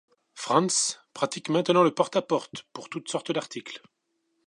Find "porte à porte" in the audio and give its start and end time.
1.93-2.65